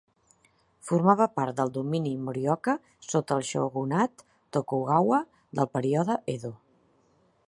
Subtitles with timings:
[0.91, 2.75] Formava part del domini morioka
[3.09, 4.25] sota el shogunat
[4.57, 5.23] Tokugawa
[5.61, 6.53] del període Edo.